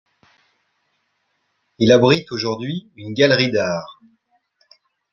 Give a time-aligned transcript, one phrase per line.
[1.77, 4.01] Il abrite aujourd'hui une galerie d'art.